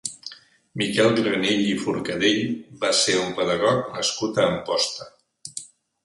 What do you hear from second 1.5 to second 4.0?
i Forcadell va ser un pedagog